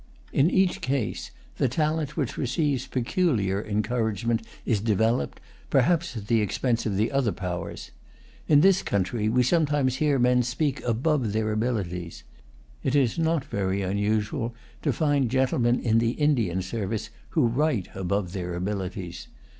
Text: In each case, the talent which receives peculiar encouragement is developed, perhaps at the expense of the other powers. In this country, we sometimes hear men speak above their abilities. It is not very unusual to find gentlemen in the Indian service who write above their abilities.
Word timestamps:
In 0.33 0.49
each 0.49 0.81
case, 0.81 1.29
the 1.57 1.69
talent 1.69 2.17
which 2.17 2.35
receives 2.35 2.87
peculiar 2.87 3.63
encouragement 3.63 4.41
is 4.65 4.79
developed, 4.81 5.39
perhaps 5.69 6.17
at 6.17 6.25
the 6.25 6.41
expense 6.41 6.87
of 6.87 6.97
the 6.97 7.11
other 7.11 7.31
powers. 7.31 7.91
In 8.47 8.61
this 8.61 8.81
country, 8.81 9.29
we 9.29 9.43
sometimes 9.43 9.97
hear 9.97 10.17
men 10.17 10.41
speak 10.41 10.81
above 10.87 11.33
their 11.33 11.51
abilities. 11.51 12.23
It 12.83 12.95
is 12.95 13.19
not 13.19 13.45
very 13.45 13.83
unusual 13.83 14.55
to 14.81 14.91
find 14.91 15.29
gentlemen 15.29 15.79
in 15.79 15.99
the 15.99 16.13
Indian 16.13 16.63
service 16.63 17.11
who 17.37 17.45
write 17.45 17.87
above 17.93 18.33
their 18.33 18.55
abilities. 18.55 19.27